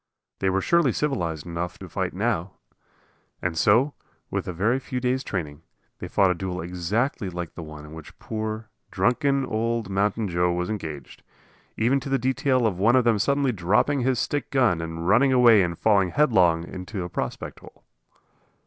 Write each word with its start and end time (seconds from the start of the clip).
They 0.39 0.49
were 0.49 0.61
surely 0.61 0.93
civilized 0.93 1.45
enough 1.45 1.77
to 1.77 1.87
fight 1.87 2.11
now! 2.15 2.53
And 3.39 3.55
so, 3.55 3.93
with 4.31 4.47
a 4.47 4.51
very 4.51 4.79
few 4.79 4.99
days' 4.99 5.23
training, 5.23 5.61
they 5.99 6.07
fought 6.07 6.31
a 6.31 6.33
duel 6.33 6.59
exactly 6.59 7.29
like 7.29 7.53
the 7.53 7.61
one 7.61 7.85
in 7.85 7.93
which 7.93 8.17
poor, 8.17 8.69
drunken 8.89 9.45
old 9.45 9.91
Mountain 9.91 10.27
Joe 10.29 10.51
was 10.53 10.71
engaged; 10.71 11.21
even 11.77 11.99
to 11.99 12.09
the 12.09 12.17
detail 12.17 12.65
of 12.65 12.79
one 12.79 12.95
of 12.95 13.03
them 13.03 13.19
suddenly 13.19 13.51
dropping 13.51 13.99
his 13.99 14.17
stick 14.17 14.49
gun 14.49 14.81
and 14.81 15.07
running 15.07 15.31
away 15.31 15.61
and 15.61 15.77
falling 15.77 16.09
headlong 16.09 16.63
in 16.63 16.87
a 16.99 17.07
prospect 17.07 17.59
hole. 17.59 17.83